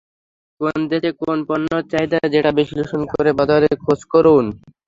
[0.61, 4.45] কোন দেশে কোন পণ্যের চাহিদা, সেটা বিশ্লেষণ করে বাজার খোঁজ করুন।